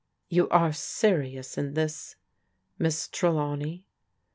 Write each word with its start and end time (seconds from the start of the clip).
"You 0.29 0.49
are 0.49 0.73
serious 0.73 1.59
in 1.59 1.75
this. 1.75 2.15
Miss 2.79 3.07
Trelawney?" 3.07 3.85